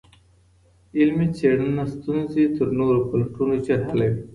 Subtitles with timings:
[0.99, 4.21] علمي څېړنه ستونزي تر نورو پلټنو ژر حلوي.